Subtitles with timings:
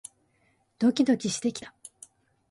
[0.79, 1.75] ドキドキしてきた